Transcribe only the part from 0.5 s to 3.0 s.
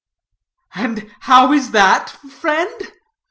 "And how is that, friend?"